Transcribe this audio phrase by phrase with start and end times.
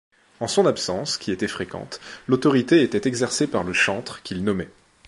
[0.39, 4.71] En son absence, qui était fréquente, l’autorité était exercée par le chantre, qu’il nommait.